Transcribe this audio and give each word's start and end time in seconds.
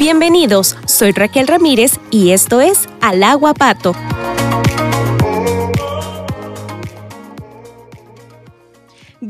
Bienvenidos, 0.00 0.76
soy 0.86 1.12
Raquel 1.12 1.46
Ramírez 1.46 2.00
y 2.10 2.30
esto 2.30 2.62
es 2.62 2.88
Al 3.02 3.22
Agua 3.22 3.52
Pato. 3.52 3.94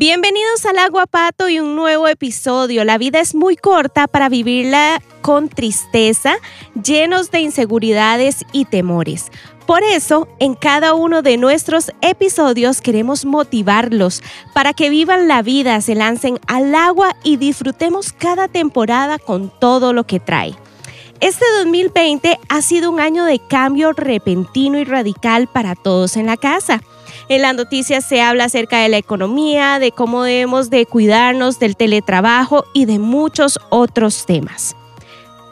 Bienvenidos 0.01 0.65
al 0.65 0.79
Agua 0.79 1.05
Pato 1.05 1.51
y 1.51 1.61
un 1.61 1.77
nuevo 1.77 2.09
episodio. 2.09 2.87
La 2.87 2.97
vida 2.97 3.21
es 3.21 3.35
muy 3.35 3.54
corta 3.54 4.07
para 4.07 4.31
vivirla 4.31 5.03
con 5.21 5.51
tristeza, 5.51 6.37
llenos 6.83 7.31
de 7.31 7.41
inseguridades 7.41 8.47
y 8.51 8.65
temores. 8.65 9.31
Por 9.67 9.83
eso, 9.83 10.27
en 10.38 10.55
cada 10.55 10.95
uno 10.95 11.21
de 11.21 11.37
nuestros 11.37 11.92
episodios 12.01 12.81
queremos 12.81 13.27
motivarlos 13.27 14.23
para 14.55 14.73
que 14.73 14.88
vivan 14.88 15.28
la 15.28 15.42
vida, 15.42 15.78
se 15.83 15.95
lancen 15.95 16.41
al 16.46 16.74
agua 16.74 17.14
y 17.23 17.37
disfrutemos 17.37 18.14
cada 18.14 18.48
temporada 18.48 19.19
con 19.19 19.52
todo 19.60 19.92
lo 19.92 20.05
que 20.05 20.19
trae. 20.19 20.55
Este 21.20 21.45
2020 21.59 22.38
ha 22.48 22.62
sido 22.62 22.91
un 22.91 23.01
año 23.01 23.27
de 23.27 23.38
cambio 23.38 23.92
repentino 23.92 24.78
y 24.78 24.84
radical 24.84 25.46
para 25.46 25.74
todos 25.74 26.16
en 26.16 26.24
la 26.24 26.38
casa. 26.38 26.80
En 27.30 27.43
las 27.43 27.55
noticias 27.55 28.05
se 28.05 28.20
habla 28.20 28.47
acerca 28.47 28.80
de 28.80 28.89
la 28.89 28.97
economía, 28.97 29.79
de 29.79 29.93
cómo 29.93 30.25
debemos 30.25 30.69
de 30.69 30.84
cuidarnos 30.84 31.61
del 31.61 31.77
teletrabajo 31.77 32.65
y 32.75 32.87
de 32.87 32.98
muchos 32.98 33.61
otros 33.69 34.27
temas. 34.27 34.75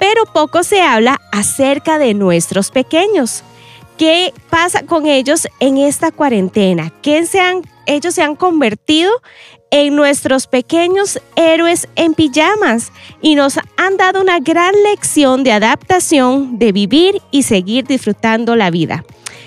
Pero 0.01 0.25
poco 0.25 0.65
se 0.65 0.83
habla 0.83 1.21
acerca 1.31 2.01
de 2.01 2.15
nuestros 2.15 2.73
pequeños. 2.73 3.45
¿Qué 3.97 4.35
pasa 4.51 4.87
con 4.87 5.07
ellos 5.07 5.47
en 5.61 5.79
esta 5.79 6.11
cuarentena? 6.11 6.93
¿Qué 7.01 7.25
se 7.27 7.39
han, 7.39 7.63
ellos 7.87 8.13
se 8.13 8.23
han 8.23 8.35
convertido 8.35 9.13
en 9.71 9.97
nuestros 9.97 10.47
pequeños 10.47 11.21
héroes 11.37 11.89
en 11.97 12.15
pijamas 12.15 12.93
y 13.21 13.35
nos 13.35 13.59
han 13.77 13.97
dado 13.97 14.21
una 14.21 14.39
gran 14.39 14.75
lección 14.83 15.45
de 15.45 15.53
adaptación, 15.53 16.59
de 16.59 16.73
vivir 16.73 17.21
y 17.31 17.43
seguir 17.43 17.87
disfrutando 17.87 18.57
la 18.57 18.71
vida. 18.71 19.05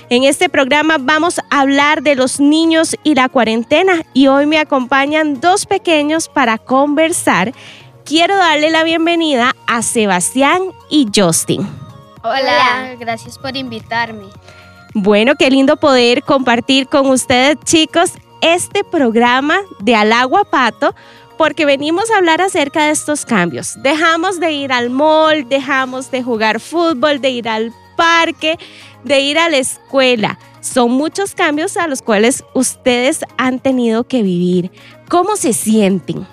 En 0.09 0.25
este 0.25 0.49
programa 0.49 0.97
vamos 0.99 1.39
a 1.39 1.61
hablar 1.61 2.03
de 2.03 2.15
los 2.15 2.39
niños 2.39 2.97
y 3.03 3.15
la 3.15 3.29
cuarentena 3.29 4.03
y 4.13 4.27
hoy 4.27 4.45
me 4.45 4.57
acompañan 4.57 5.39
dos 5.39 5.65
pequeños 5.65 6.27
para 6.27 6.57
conversar. 6.57 7.53
Quiero 8.03 8.35
darle 8.35 8.71
la 8.71 8.83
bienvenida 8.83 9.55
a 9.67 9.81
Sebastián 9.81 10.63
y 10.89 11.07
Justin. 11.15 11.65
Hola, 12.23 12.95
gracias 12.99 13.37
por 13.39 13.55
invitarme. 13.55 14.25
Bueno, 14.93 15.35
qué 15.35 15.49
lindo 15.49 15.77
poder 15.77 16.23
compartir 16.23 16.87
con 16.87 17.07
ustedes, 17.07 17.55
chicos, 17.63 18.11
este 18.41 18.83
programa 18.83 19.59
de 19.79 19.95
Al 19.95 20.11
Agua 20.11 20.43
Pato, 20.43 20.93
porque 21.37 21.65
venimos 21.65 22.11
a 22.11 22.17
hablar 22.17 22.41
acerca 22.41 22.85
de 22.85 22.91
estos 22.91 23.25
cambios. 23.25 23.81
Dejamos 23.81 24.39
de 24.39 24.51
ir 24.51 24.71
al 24.71 24.89
mall, 24.89 25.47
dejamos 25.49 26.11
de 26.11 26.21
jugar 26.21 26.59
fútbol, 26.59 27.21
de 27.21 27.29
ir 27.29 27.49
al 27.49 27.73
parque, 27.95 28.57
de 29.03 29.19
ir 29.21 29.39
a 29.39 29.49
la 29.49 29.57
escuela. 29.57 30.37
Son 30.59 30.91
muchos 30.91 31.33
cambios 31.33 31.77
a 31.77 31.87
los 31.87 32.01
cuales 32.01 32.43
ustedes 32.53 33.21
han 33.37 33.59
tenido 33.59 34.03
que 34.03 34.21
vivir. 34.21 34.71
¿Cómo 35.09 35.35
se 35.35 35.53
sienten? 35.53 36.27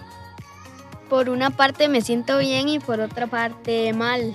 Por 1.08 1.30
una 1.30 1.50
parte 1.50 1.88
me 1.88 2.02
siento 2.02 2.38
bien 2.38 2.68
y 2.68 2.78
por 2.78 3.00
otra 3.00 3.26
parte 3.26 3.92
mal. 3.94 4.34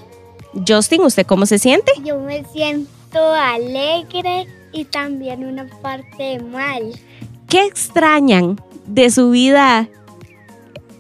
Justin, 0.68 1.02
¿usted 1.02 1.26
cómo 1.26 1.46
se 1.46 1.60
siente? 1.60 1.92
Yo 2.04 2.20
me 2.20 2.44
siento 2.46 3.34
alegre 3.34 4.48
y 4.72 4.86
también 4.86 5.46
una 5.46 5.66
parte 5.82 6.40
mal. 6.40 6.94
¿Qué 7.54 7.68
extrañan 7.68 8.60
de 8.88 9.12
su 9.12 9.30
vida 9.30 9.88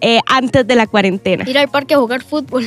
eh, 0.01 0.19
antes 0.27 0.67
de 0.67 0.75
la 0.75 0.85
cuarentena? 0.85 1.49
Ir 1.49 1.57
al 1.57 1.67
parque 1.67 1.95
a 1.95 1.97
jugar 1.97 2.21
fútbol. 2.21 2.63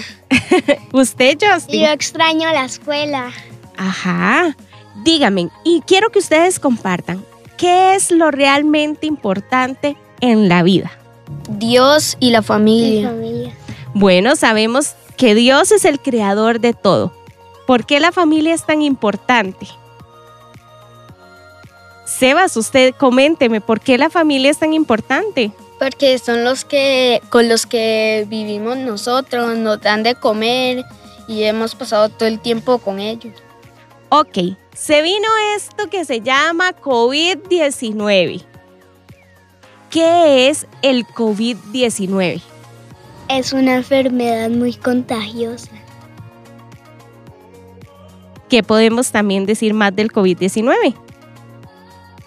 ¿Usted, 0.93 1.39
Justin? 1.41 1.83
Yo 1.83 1.91
extraño 1.91 2.53
la 2.53 2.65
escuela. 2.65 3.31
Ajá. 3.77 4.57
Díganme, 5.05 5.51
y 5.63 5.83
quiero 5.87 6.11
que 6.11 6.19
ustedes 6.19 6.59
compartan, 6.59 7.25
¿qué 7.59 7.95
es 7.95 8.11
lo 8.11 8.33
realmente 8.33 9.07
importante 9.07 9.97
en 10.21 10.49
la 10.49 10.65
vida? 10.65 10.91
Dios 11.49 12.17
y 12.19 12.31
la 12.31 12.43
familia. 12.43 13.13
Mi 13.13 13.19
familia. 13.19 13.55
Bueno, 13.95 14.35
sabemos 14.35 14.97
que 15.17 15.37
Dios 15.37 15.71
es 15.71 15.85
el 15.85 16.01
creador 16.01 16.59
de 16.59 16.73
todo. 16.73 17.13
¿Por 17.69 17.87
qué 17.87 18.01
la 18.01 18.11
familia 18.11 18.53
es 18.53 18.67
tan 18.67 18.83
importante? 18.83 19.69
Sebas, 22.07 22.57
usted 22.57 22.95
coménteme, 22.95 23.61
¿por 23.61 23.81
qué 23.81 23.99
la 23.99 24.11
familia 24.11 24.51
es 24.51 24.59
tan 24.59 24.73
importante? 24.73 25.51
Porque 25.81 26.17
son 26.19 26.45
los 26.45 26.65
que 26.65 27.21
con 27.31 27.49
los 27.49 27.67
que 27.67 28.25
vivimos 28.29 28.77
nosotros, 28.77 29.59
nos 29.59 29.81
dan 29.81 30.05
de 30.05 30.15
comer 30.15 30.85
y 31.27 31.43
hemos 31.43 31.75
pasado 31.75 32.09
todo 32.09 32.29
el 32.29 32.39
tiempo 32.39 32.79
con 32.79 33.01
ellos. 33.01 33.35
Ok, 34.09 34.39
se 34.73 35.03
vino 35.03 35.27
esto 35.57 35.91
que 35.91 36.05
se 36.05 36.21
llama 36.21 36.73
COVID-19. 36.77 38.45
¿Qué 39.91 40.49
es 40.49 40.69
el 40.83 41.05
COVID-19? 41.09 42.41
Es 43.29 43.53
una 43.53 43.75
enfermedad 43.75 44.49
muy 44.49 44.75
contagiosa. 44.75 45.73
¿Qué 48.49 48.63
podemos 48.63 49.11
también 49.11 49.45
decir 49.45 49.75
más 49.75 49.95
del 49.97 50.13
COVID-19? 50.13 51.06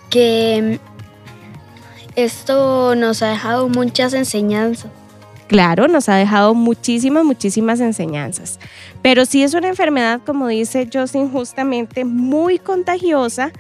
Que 0.09 0.79
esto 2.15 2.95
nos 2.95 3.21
ha 3.21 3.29
dejado 3.29 3.69
muchas 3.69 4.13
enseñanzas. 4.13 4.91
Claro, 5.47 5.87
nos 5.87 6.09
ha 6.09 6.15
dejado 6.15 6.53
muchísimas, 6.53 7.25
muchísimas 7.25 7.79
enseñanzas. 7.79 8.59
Pero 9.01 9.25
sí 9.25 9.41
es 9.41 9.55
una 9.55 9.67
enfermedad, 9.67 10.21
como 10.23 10.47
dice 10.47 10.87
Justin, 10.93 11.31
justamente 11.31 12.05
muy 12.05 12.59
contagiosa. 12.59 13.51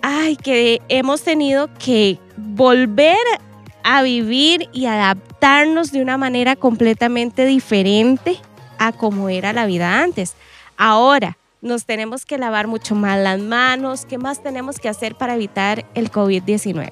Ay, 0.00 0.36
que 0.36 0.80
hemos 0.88 1.22
tenido 1.22 1.68
que 1.74 2.18
volver 2.36 3.16
a 3.82 4.02
vivir 4.02 4.68
y 4.72 4.86
adaptarnos 4.86 5.90
de 5.90 6.02
una 6.02 6.16
manera 6.16 6.54
completamente 6.54 7.46
diferente 7.46 8.38
a 8.78 8.92
como 8.92 9.28
era 9.28 9.52
la 9.52 9.66
vida 9.66 10.02
antes. 10.02 10.36
Ahora, 10.76 11.36
nos 11.60 11.84
tenemos 11.84 12.24
que 12.24 12.38
lavar 12.38 12.66
mucho 12.66 12.94
más 12.94 13.18
las 13.18 13.38
manos. 13.40 14.04
¿Qué 14.06 14.18
más 14.18 14.42
tenemos 14.42 14.78
que 14.78 14.88
hacer 14.88 15.14
para 15.16 15.34
evitar 15.34 15.86
el 15.94 16.10
COVID-19? 16.10 16.88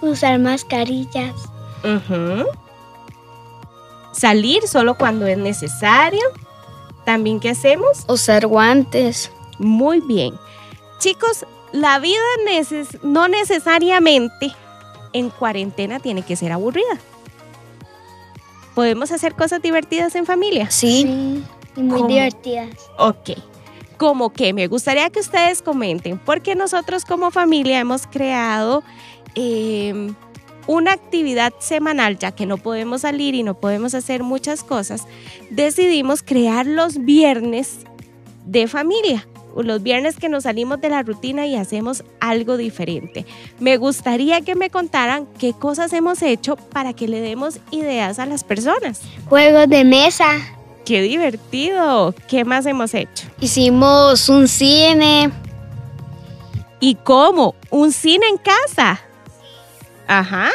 Usar 0.00 0.38
mascarillas. 0.38 1.34
Ujú. 1.84 2.46
Salir 4.12 4.66
solo 4.66 4.96
cuando 4.96 5.26
es 5.26 5.38
necesario. 5.38 6.20
También, 7.04 7.40
¿qué 7.40 7.50
hacemos? 7.50 8.04
Usar 8.08 8.46
guantes. 8.46 9.30
Muy 9.58 10.00
bien. 10.00 10.34
Chicos, 10.98 11.46
la 11.72 11.98
vida 11.98 12.18
neces- 12.46 13.00
no 13.02 13.28
necesariamente 13.28 14.52
en 15.12 15.30
cuarentena 15.30 16.00
tiene 16.00 16.22
que 16.22 16.36
ser 16.36 16.52
aburrida. 16.52 16.98
¿Podemos 18.74 19.10
hacer 19.10 19.34
cosas 19.34 19.62
divertidas 19.62 20.14
en 20.14 20.26
familia? 20.26 20.70
Sí. 20.70 21.42
Y 21.78 21.82
muy 21.82 21.98
¿Cómo? 21.98 22.08
divertidas. 22.08 22.68
Ok. 22.98 23.30
Como 23.96 24.30
que 24.32 24.52
me 24.52 24.66
gustaría 24.66 25.08
que 25.10 25.20
ustedes 25.20 25.62
comenten, 25.62 26.18
porque 26.18 26.54
nosotros 26.54 27.04
como 27.04 27.30
familia 27.30 27.78
hemos 27.78 28.06
creado 28.06 28.82
eh, 29.34 30.12
una 30.66 30.92
actividad 30.92 31.52
semanal, 31.60 32.18
ya 32.18 32.32
que 32.32 32.46
no 32.46 32.58
podemos 32.58 33.02
salir 33.02 33.34
y 33.34 33.42
no 33.42 33.54
podemos 33.54 33.94
hacer 33.94 34.22
muchas 34.22 34.64
cosas, 34.64 35.06
decidimos 35.50 36.22
crear 36.22 36.66
los 36.66 36.98
viernes 36.98 37.78
de 38.44 38.66
familia. 38.66 39.26
Los 39.56 39.82
viernes 39.82 40.16
que 40.16 40.28
nos 40.28 40.44
salimos 40.44 40.80
de 40.80 40.88
la 40.88 41.02
rutina 41.02 41.46
y 41.46 41.56
hacemos 41.56 42.04
algo 42.20 42.56
diferente. 42.56 43.26
Me 43.58 43.76
gustaría 43.76 44.40
que 44.42 44.54
me 44.54 44.70
contaran 44.70 45.26
qué 45.38 45.52
cosas 45.52 45.92
hemos 45.92 46.22
hecho 46.22 46.54
para 46.54 46.92
que 46.92 47.08
le 47.08 47.20
demos 47.20 47.58
ideas 47.72 48.20
a 48.20 48.26
las 48.26 48.44
personas. 48.44 49.00
Juegos 49.28 49.68
de 49.68 49.84
mesa. 49.84 50.57
¡Qué 50.88 51.02
divertido! 51.02 52.14
¿Qué 52.28 52.46
más 52.46 52.64
hemos 52.64 52.94
hecho? 52.94 53.26
Hicimos 53.40 54.30
un 54.30 54.48
cine. 54.48 55.30
¿Y 56.80 56.94
cómo? 56.94 57.56
¿Un 57.68 57.92
cine 57.92 58.26
en 58.26 58.38
casa? 58.38 58.98
Ajá. 60.06 60.48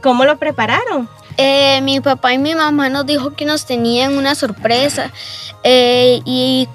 ¿Cómo 0.00 0.24
lo 0.24 0.38
prepararon? 0.38 1.08
Eh, 1.36 1.80
mi 1.82 2.00
papá 2.00 2.34
y 2.34 2.38
mi 2.38 2.54
mamá 2.54 2.88
nos 2.88 3.04
dijo 3.04 3.34
que 3.34 3.44
nos 3.44 3.66
tenían 3.66 4.16
una 4.16 4.36
sorpresa 4.36 5.10
eh, 5.64 6.20
y, 6.24 6.68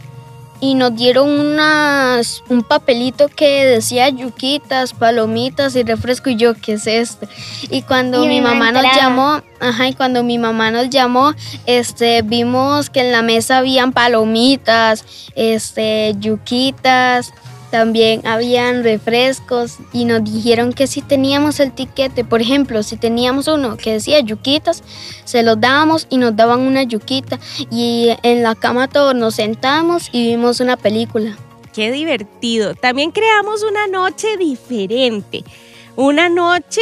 y 0.59 0.75
nos 0.75 0.95
dieron 0.95 1.29
unas, 1.29 2.43
un 2.49 2.63
papelito 2.63 3.27
que 3.27 3.65
decía 3.65 4.09
yuquitas, 4.09 4.93
palomitas 4.93 5.75
y 5.75 5.83
refresco 5.83 6.29
y 6.29 6.35
yo, 6.35 6.53
¿qué 6.55 6.73
es 6.73 6.87
esto? 6.87 7.27
Y 7.69 7.81
cuando 7.81 8.23
Y 8.23 8.27
mi 8.27 8.41
mamá 8.41 8.71
nos 8.71 8.83
llamó, 8.83 9.41
ajá, 9.59 9.87
y 9.87 9.93
cuando 9.93 10.23
mi 10.23 10.37
mamá 10.37 10.71
nos 10.71 10.89
llamó, 10.89 11.33
este, 11.65 12.21
vimos 12.21 12.89
que 12.89 13.01
en 13.01 13.11
la 13.11 13.21
mesa 13.21 13.57
habían 13.57 13.91
palomitas, 13.91 15.05
este, 15.35 16.15
yuquitas, 16.19 17.33
también 17.75 18.25
habían 18.25 18.85
refrescos 18.85 19.79
y 19.91 20.05
nos 20.05 20.23
dijeron 20.23 20.71
que 20.71 20.87
si 20.87 21.01
teníamos 21.01 21.59
el 21.59 21.73
tiquete, 21.73 22.23
por 22.23 22.39
ejemplo, 22.39 22.81
si 22.83 22.95
teníamos 22.95 23.49
uno 23.49 23.75
que 23.75 23.91
decía 23.91 24.21
yuquitas, 24.21 24.81
se 25.25 25.43
los 25.43 25.59
dábamos 25.59 26.07
y 26.09 26.17
nos 26.17 26.37
daban 26.37 26.61
una 26.61 26.83
yuquita 26.83 27.37
y 27.69 28.11
en 28.23 28.43
la 28.43 28.55
cama 28.55 28.87
todos 28.87 29.13
nos 29.13 29.35
sentamos 29.35 30.07
y 30.13 30.25
vimos 30.25 30.61
una 30.61 30.77
película. 30.77 31.35
Qué 31.73 31.91
divertido. 31.91 32.75
También 32.75 33.11
creamos 33.11 33.61
una 33.61 33.87
noche 33.87 34.37
diferente. 34.37 35.43
Una 35.97 36.29
noche 36.29 36.79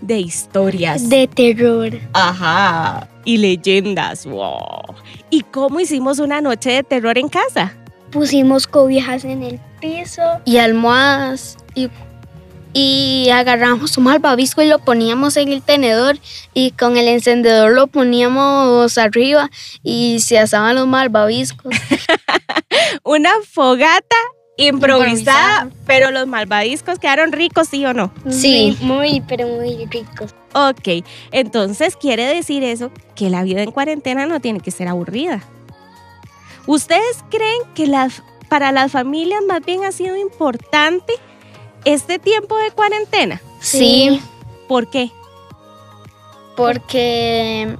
de 0.00 0.18
historias. 0.18 1.08
De 1.08 1.28
terror. 1.28 1.92
Ajá. 2.12 3.08
Y 3.24 3.36
leyendas. 3.36 4.26
Wow. 4.26 4.96
¿Y 5.30 5.42
cómo 5.42 5.78
hicimos 5.78 6.18
una 6.18 6.40
noche 6.40 6.70
de 6.70 6.82
terror 6.82 7.18
en 7.18 7.28
casa? 7.28 7.76
Pusimos 8.10 8.66
cobijas 8.66 9.24
en 9.24 9.44
el 9.44 9.60
piso. 9.84 10.22
Y 10.44 10.58
almohadas. 10.58 11.56
Y, 11.74 11.90
y 12.72 13.30
agarramos 13.30 13.96
un 13.98 14.04
malvavisco 14.04 14.62
y 14.62 14.66
lo 14.66 14.78
poníamos 14.78 15.36
en 15.36 15.52
el 15.52 15.62
tenedor. 15.62 16.18
Y 16.54 16.70
con 16.72 16.96
el 16.96 17.08
encendedor 17.08 17.72
lo 17.72 17.86
poníamos 17.86 18.96
arriba. 18.98 19.50
Y 19.82 20.20
se 20.20 20.38
asaban 20.38 20.76
los 20.76 20.86
malvaviscos. 20.86 21.74
una 23.04 23.30
fogata 23.50 24.16
improvisada, 24.56 25.68
pero 25.86 26.10
los 26.10 26.26
malvadiscos 26.26 26.98
quedaron 26.98 27.32
ricos, 27.32 27.68
¿sí 27.68 27.84
o 27.84 27.92
no? 27.92 28.12
Sí. 28.28 28.76
Muy, 28.80 29.20
pero 29.26 29.46
muy 29.48 29.86
ricos. 29.86 30.34
Ok, 30.54 31.04
entonces 31.32 31.96
quiere 31.96 32.24
decir 32.24 32.62
eso 32.62 32.92
que 33.16 33.30
la 33.30 33.42
vida 33.42 33.62
en 33.62 33.72
cuarentena 33.72 34.26
no 34.26 34.40
tiene 34.40 34.60
que 34.60 34.70
ser 34.70 34.86
aburrida. 34.86 35.42
¿Ustedes 36.66 37.24
creen 37.30 37.60
que 37.74 37.86
las, 37.86 38.22
para 38.54 38.70
las 38.70 38.92
familias 38.92 39.42
más 39.48 39.64
bien 39.66 39.82
ha 39.82 39.90
sido 39.90 40.16
importante 40.16 41.12
este 41.84 42.20
tiempo 42.20 42.56
de 42.56 42.70
cuarentena? 42.70 43.42
Sí. 43.58 44.22
¿Por 44.68 44.88
qué? 44.90 45.10
Porque 46.56 47.76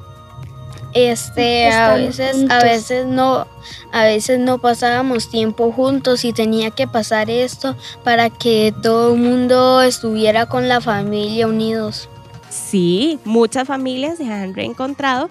este 0.93 1.71
a 1.71 1.95
veces 1.95 2.51
a 2.51 2.59
veces 2.65 3.07
no 3.07 3.47
a 3.93 4.03
veces 4.03 4.41
no 4.41 4.59
pasábamos 4.59 5.31
tiempo 5.31 5.71
juntos 5.71 6.25
y 6.25 6.33
tenía 6.33 6.73
que 6.73 6.89
pasar 6.89 7.31
esto 7.31 7.77
para 8.03 8.29
que 8.29 8.75
todo 8.83 9.15
el 9.15 9.21
mundo 9.21 9.81
estuviera 9.81 10.47
con 10.47 10.67
la 10.67 10.81
familia 10.81 11.47
unidos. 11.47 12.09
Sí, 12.51 13.21
muchas 13.25 13.69
familias 13.69 14.19
se 14.19 14.25
han 14.25 14.57
reencontrado 14.57 15.31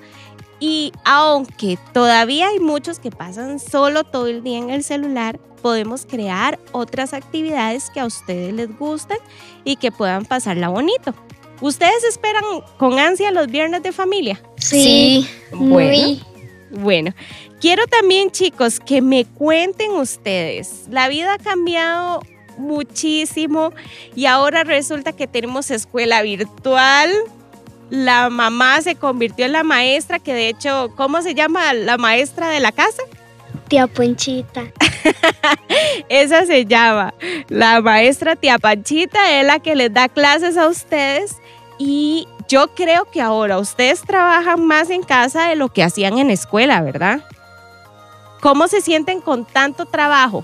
y 0.66 0.94
aunque 1.04 1.78
todavía 1.92 2.48
hay 2.48 2.60
muchos 2.60 2.98
que 2.98 3.12
pasan 3.12 3.60
solo 3.60 4.06
todo 4.06 4.28
el 4.28 4.44
día 4.44 4.60
en 4.60 4.70
el 4.70 4.82
celular, 4.82 5.38
podemos 5.62 6.06
crear 6.06 6.58
otras 6.72 7.14
actividades 7.14 7.90
que 7.90 8.00
a 8.00 8.06
ustedes 8.06 8.54
les 8.54 8.74
gustan 8.80 9.18
y 9.66 9.76
que 9.76 9.92
puedan 9.92 10.24
pasarla 10.24 10.70
bonito. 10.70 11.14
¿Ustedes 11.60 12.06
esperan 12.06 12.46
con 12.78 12.98
ansia 12.98 13.32
los 13.32 13.48
viernes 13.48 13.84
de 13.84 13.92
familia? 13.92 14.42
Sí. 14.56 15.28
Muy. 15.52 16.22
Bueno, 16.72 17.14
quiero 17.60 17.86
también 17.88 18.32
chicos 18.32 18.80
que 18.80 19.02
me 19.02 19.26
cuenten 19.26 19.92
ustedes. 19.92 20.86
La 20.90 21.10
vida 21.10 21.34
ha 21.34 21.40
cambiado 21.40 22.22
muchísimo 22.58 23.74
y 24.16 24.28
ahora 24.28 24.64
resulta 24.64 25.12
que 25.12 25.28
tenemos 25.28 25.72
escuela 25.72 26.22
virtual. 26.22 27.12
La 27.94 28.32
mamá 28.32 28.82
se 28.82 28.96
convirtió 28.96 29.46
en 29.46 29.52
la 29.52 29.64
maestra, 29.64 30.18
que 30.18 30.34
de 30.34 30.50
hecho, 30.50 30.92
¿cómo 30.96 31.22
se 31.22 31.36
llama 31.36 31.76
la 31.76 32.00
maestra 32.00 32.50
de 32.50 32.60
la 32.60 32.72
casa? 32.72 33.04
Tía 33.68 33.86
Ponchita. 33.86 34.64
Esa 36.10 36.48
se 36.48 36.66
llama. 36.66 37.14
La 37.50 37.82
maestra 37.82 38.36
tía 38.36 38.58
Panchita 38.58 39.40
es 39.40 39.46
la 39.46 39.60
que 39.60 39.76
les 39.76 39.94
da 39.94 40.10
clases 40.10 40.58
a 40.58 40.70
ustedes 40.70 41.36
y 41.78 42.28
yo 42.48 42.74
creo 42.74 43.06
que 43.12 43.22
ahora 43.22 43.60
ustedes 43.60 44.02
trabajan 44.02 44.66
más 44.66 44.90
en 44.90 45.04
casa 45.04 45.50
de 45.50 45.56
lo 45.56 45.70
que 45.70 45.84
hacían 45.84 46.18
en 46.18 46.32
escuela, 46.32 46.82
¿verdad? 46.82 47.24
¿Cómo 48.42 48.68
se 48.68 48.82
sienten 48.82 49.22
con 49.22 49.46
tanto 49.46 49.86
trabajo? 49.86 50.44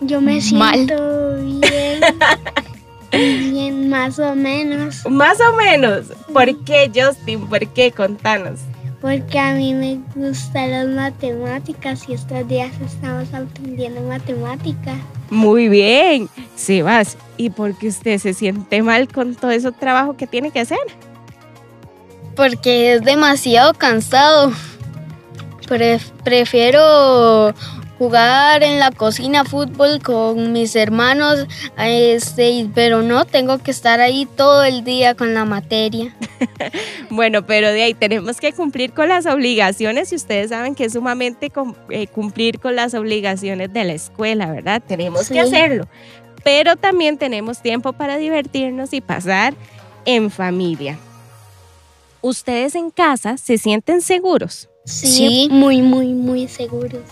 Yo 0.00 0.20
me 0.20 0.40
Mal. 0.52 0.74
siento 0.74 1.36
bien. 1.44 2.00
bien, 3.12 3.88
más 3.88 4.18
o 4.18 4.34
menos. 4.34 5.04
Más 5.08 5.38
o 5.40 5.52
menos. 5.56 6.06
¿Por 6.32 6.64
qué, 6.64 6.90
Justin? 6.94 7.46
¿Por 7.46 7.66
qué? 7.68 7.92
Contanos. 7.92 8.60
Porque 9.00 9.38
a 9.38 9.52
mí 9.54 9.74
me 9.74 9.98
gustan 10.14 10.70
las 10.70 10.86
matemáticas 10.86 12.08
y 12.08 12.14
estos 12.14 12.46
días 12.46 12.70
estamos 12.80 13.32
aprendiendo 13.34 14.00
matemáticas. 14.02 14.96
Muy 15.28 15.68
bien, 15.68 16.28
Sebas. 16.54 17.16
¿Y 17.36 17.50
por 17.50 17.76
qué 17.76 17.88
usted 17.88 18.18
se 18.18 18.32
siente 18.32 18.80
mal 18.82 19.08
con 19.08 19.34
todo 19.34 19.50
ese 19.50 19.72
trabajo 19.72 20.16
que 20.16 20.26
tiene 20.28 20.50
que 20.52 20.60
hacer? 20.60 20.78
Porque 22.36 22.94
es 22.94 23.02
demasiado 23.02 23.74
cansado. 23.74 24.52
Pref- 25.68 26.10
prefiero 26.22 27.52
jugar 28.02 28.64
en 28.64 28.80
la 28.80 28.90
cocina 28.90 29.44
fútbol 29.44 30.02
con 30.02 30.50
mis 30.50 30.74
hermanos, 30.74 31.46
este, 31.78 32.68
pero 32.74 33.00
no 33.00 33.26
tengo 33.26 33.58
que 33.58 33.70
estar 33.70 34.00
ahí 34.00 34.26
todo 34.26 34.64
el 34.64 34.82
día 34.82 35.14
con 35.14 35.34
la 35.34 35.44
materia. 35.44 36.12
Bueno, 37.10 37.44
pero 37.46 37.70
de 37.70 37.82
ahí 37.82 37.94
tenemos 37.94 38.40
que 38.40 38.54
cumplir 38.54 38.94
con 38.94 39.08
las 39.08 39.26
obligaciones 39.26 40.12
y 40.12 40.16
ustedes 40.16 40.48
saben 40.48 40.74
que 40.74 40.86
es 40.86 40.94
sumamente 40.94 41.52
eh, 41.90 42.06
cumplir 42.06 42.58
con 42.58 42.74
las 42.74 42.94
obligaciones 42.94 43.70
de 43.70 43.84
la 43.84 43.92
escuela, 43.92 44.50
¿verdad? 44.50 44.82
Tenemos 44.84 45.28
que 45.28 45.38
hacerlo. 45.38 45.86
Pero 46.42 46.76
también 46.76 47.18
tenemos 47.18 47.60
tiempo 47.60 47.92
para 47.92 48.16
divertirnos 48.16 48.94
y 48.94 49.02
pasar 49.02 49.52
en 50.06 50.30
familia. 50.30 50.98
¿Ustedes 52.22 52.74
en 52.74 52.90
casa 52.90 53.36
se 53.36 53.58
sienten 53.58 54.00
seguros? 54.00 54.70
Sí. 54.84 55.48
Muy, 55.50 55.80
muy, 55.82 56.08
muy 56.08 56.48
seguros. 56.48 57.02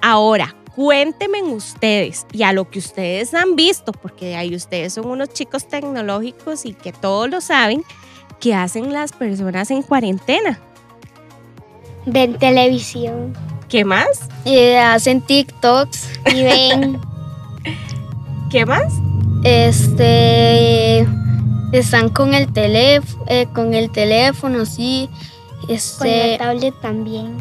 Ahora, 0.00 0.54
cuéntenme 0.74 1.42
ustedes 1.42 2.26
y 2.32 2.42
a 2.42 2.52
lo 2.52 2.68
que 2.68 2.78
ustedes 2.78 3.32
han 3.34 3.56
visto, 3.56 3.92
porque 3.92 4.26
de 4.26 4.36
ahí 4.36 4.54
ustedes 4.54 4.94
son 4.94 5.06
unos 5.06 5.30
chicos 5.32 5.68
tecnológicos 5.68 6.64
y 6.66 6.74
que 6.74 6.92
todos 6.92 7.30
lo 7.30 7.40
saben, 7.40 7.82
¿qué 8.40 8.54
hacen 8.54 8.92
las 8.92 9.12
personas 9.12 9.70
en 9.70 9.82
cuarentena? 9.82 10.60
Ven 12.06 12.38
televisión 12.38 13.32
¿Qué 13.68 13.84
más? 13.84 14.28
Eh, 14.44 14.78
hacen 14.78 15.22
TikToks, 15.22 16.08
y 16.34 16.42
ven 16.42 17.00
¿Qué 18.50 18.66
más? 18.66 18.92
este, 19.44 21.06
están 21.72 22.08
con 22.08 22.34
el 22.34 22.52
teléfono, 22.52 23.24
con 23.52 23.74
el 23.74 23.90
teléfono, 23.90 24.64
sí. 24.64 25.08
Con 25.66 26.08
la 26.08 26.24
Este, 26.24 26.38
tablet 26.38 26.74
también. 26.80 27.36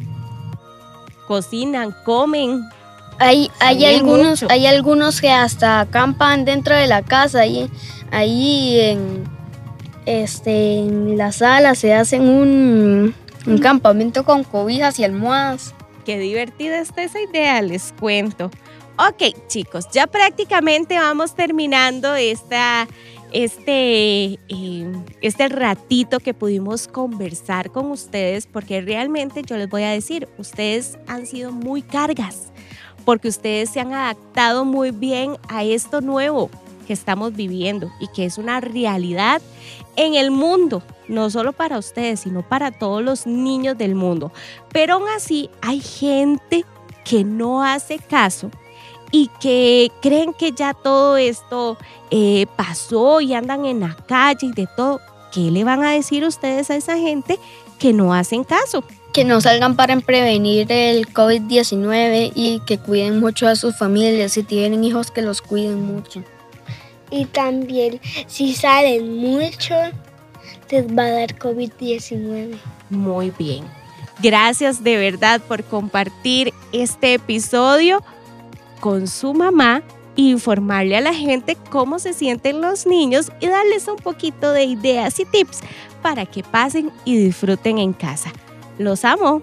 Cocinan, 1.27 1.95
comen. 2.05 2.69
hay, 3.19 3.49
hay 3.59 3.85
algunos, 3.85 4.41
mucho. 4.41 4.47
hay 4.53 4.65
algunos 4.67 5.21
que 5.21 5.31
hasta 5.31 5.79
acampan 5.81 6.45
dentro 6.45 6.75
de 6.75 6.87
la 6.87 7.01
casa, 7.01 7.41
ahí, 7.41 7.69
ahí 8.11 8.79
en, 8.79 9.23
este, 10.05 10.79
en 10.79 11.17
la 11.17 11.31
sala 11.31 11.75
se 11.75 11.93
hacen 11.93 12.27
un, 12.27 13.15
un 13.45 13.57
campamento 13.59 14.23
con 14.25 14.43
cobijas 14.43 14.99
y 14.99 15.03
almohadas. 15.03 15.73
Qué 16.05 16.19
divertida 16.19 16.79
está 16.79 17.03
esa 17.03 17.21
idea, 17.21 17.61
les 17.61 17.93
cuento. 17.97 18.51
Ok, 18.97 19.35
chicos, 19.47 19.85
ya 19.91 20.05
prácticamente 20.05 20.99
vamos 20.99 21.33
terminando 21.33 22.13
esta, 22.13 22.87
este, 23.33 24.39
eh, 24.47 24.91
este 25.21 25.49
ratito 25.49 26.19
que 26.19 26.33
pudimos 26.33 26.87
conversar 26.87 27.71
con 27.71 27.91
ustedes, 27.91 28.47
porque 28.47 28.81
realmente 28.81 29.41
yo 29.43 29.57
les 29.57 29.69
voy 29.69 29.83
a 29.83 29.89
decir, 29.89 30.29
ustedes 30.37 30.97
han 31.07 31.25
sido 31.25 31.51
muy 31.51 31.81
cargas, 31.81 32.51
porque 33.05 33.27
ustedes 33.27 33.71
se 33.71 33.79
han 33.79 33.93
adaptado 33.93 34.65
muy 34.65 34.91
bien 34.91 35.37
a 35.49 35.63
esto 35.63 35.99
nuevo 35.99 36.49
que 36.87 36.93
estamos 36.93 37.33
viviendo 37.33 37.91
y 37.99 38.07
que 38.07 38.25
es 38.25 38.37
una 38.37 38.59
realidad 38.61 39.41
en 39.95 40.15
el 40.15 40.31
mundo, 40.31 40.83
no 41.07 41.29
solo 41.29 41.53
para 41.53 41.77
ustedes, 41.77 42.21
sino 42.21 42.47
para 42.47 42.71
todos 42.71 43.01
los 43.03 43.25
niños 43.25 43.77
del 43.77 43.95
mundo. 43.95 44.31
Pero 44.71 44.95
aún 44.95 45.09
así 45.15 45.49
hay 45.61 45.79
gente 45.79 46.65
que 47.03 47.23
no 47.23 47.63
hace 47.63 47.97
caso 47.99 48.51
y 49.13 49.29
que 49.39 49.91
creen 50.01 50.33
que 50.33 50.53
ya 50.53 50.73
todo 50.73 51.17
esto 51.17 51.77
eh, 52.09 52.47
pasó 52.55 53.21
y 53.21 53.35
andan 53.35 53.63
en 53.63 53.81
la 53.81 53.95
calle 54.07 54.47
y 54.47 54.51
de 54.51 54.67
todo. 54.75 54.99
¿Qué 55.31 55.51
le 55.51 55.63
van 55.63 55.83
a 55.83 55.91
decir 55.91 56.25
ustedes 56.25 56.71
a 56.71 56.75
esa 56.75 56.97
gente 56.97 57.37
que 57.77 57.93
no 57.93 58.15
hacen 58.15 58.43
caso? 58.43 58.83
Que 59.13 59.23
no 59.23 59.39
salgan 59.39 59.75
para 59.75 59.95
prevenir 59.99 60.71
el 60.71 61.07
COVID-19 61.13 62.31
y 62.33 62.59
que 62.61 62.79
cuiden 62.79 63.19
mucho 63.19 63.47
a 63.47 63.55
sus 63.55 63.77
familias. 63.77 64.31
Si 64.31 64.41
tienen 64.41 64.83
hijos, 64.83 65.11
que 65.11 65.21
los 65.21 65.43
cuiden 65.43 65.85
mucho. 65.85 66.23
Y 67.11 67.25
también, 67.25 68.01
si 68.25 68.55
salen 68.55 69.15
mucho, 69.17 69.75
les 70.71 70.87
va 70.87 71.03
a 71.03 71.11
dar 71.11 71.37
COVID-19. 71.37 72.57
Muy 72.89 73.31
bien. 73.37 73.63
Gracias 74.23 74.83
de 74.83 74.97
verdad 74.97 75.39
por 75.47 75.63
compartir 75.63 76.51
este 76.71 77.13
episodio 77.13 78.03
con 78.83 79.07
su 79.07 79.33
mamá, 79.33 79.81
informarle 80.17 80.97
a 80.97 81.01
la 81.01 81.13
gente 81.13 81.55
cómo 81.69 81.99
se 81.99 82.11
sienten 82.11 82.59
los 82.59 82.85
niños 82.85 83.31
y 83.39 83.47
darles 83.47 83.87
un 83.87 83.95
poquito 83.95 84.51
de 84.51 84.65
ideas 84.65 85.21
y 85.21 85.25
tips 85.25 85.61
para 86.01 86.25
que 86.25 86.43
pasen 86.43 86.91
y 87.05 87.15
disfruten 87.15 87.77
en 87.77 87.93
casa. 87.93 88.33
Los 88.77 89.05
amo. 89.05 89.41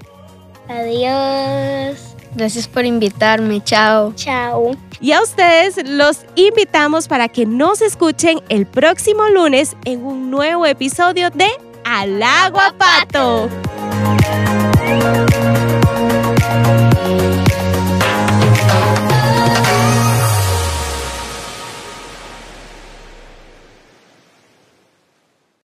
Adiós. 0.69 2.15
Gracias 2.35 2.69
por 2.69 2.85
invitarme. 2.85 3.65
Chao. 3.65 4.13
Chao. 4.15 4.73
Y 5.01 5.13
a 5.13 5.23
ustedes 5.23 5.89
los 5.89 6.27
invitamos 6.35 7.09
para 7.09 7.29
que 7.29 7.47
nos 7.47 7.81
escuchen 7.81 8.43
el 8.51 8.67
próximo 8.67 9.27
lunes 9.31 9.75
en 9.87 10.05
un 10.05 10.31
nuevo 10.31 10.67
episodio 10.67 11.31
de 11.31 11.49
Al 11.87 12.23
Agua 12.23 12.75
Pato. 12.77 13.49